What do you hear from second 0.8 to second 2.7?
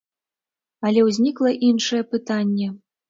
Але ўзнікла іншае пытанне.